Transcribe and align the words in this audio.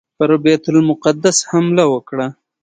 پر 0.17 0.31
بیت 0.43 0.63
المقدس 0.71 1.37
حمله 1.49 1.83
وکړه. 1.93 2.27